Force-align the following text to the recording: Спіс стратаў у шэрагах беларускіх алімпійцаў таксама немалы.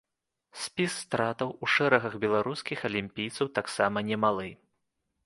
Спіс 0.61 0.93
стратаў 1.01 1.49
у 1.67 1.69
шэрагах 1.73 2.13
беларускіх 2.23 2.79
алімпійцаў 2.89 3.53
таксама 3.59 3.97
немалы. 4.09 4.49